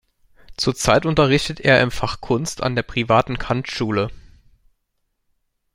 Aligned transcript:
Zurzeit 0.57 1.05
unterrichtet 1.05 1.59
er 1.59 1.79
im 1.79 1.91
Fach 1.91 2.21
Kunst 2.21 2.63
an 2.63 2.73
der 2.75 2.81
Privaten 2.81 3.37
Kant-Schule. 3.37 4.07